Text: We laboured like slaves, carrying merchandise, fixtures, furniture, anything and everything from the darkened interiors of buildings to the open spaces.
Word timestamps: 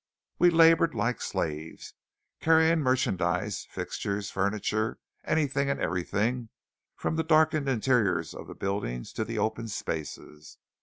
We 0.39 0.49
laboured 0.49 0.95
like 0.95 1.21
slaves, 1.21 1.93
carrying 2.39 2.79
merchandise, 2.79 3.65
fixtures, 3.69 4.31
furniture, 4.31 4.97
anything 5.25 5.69
and 5.69 5.79
everything 5.79 6.49
from 6.95 7.17
the 7.17 7.23
darkened 7.23 7.69
interiors 7.69 8.33
of 8.33 8.51
buildings 8.57 9.13
to 9.13 9.23
the 9.23 9.37
open 9.37 9.67
spaces. 9.67 10.57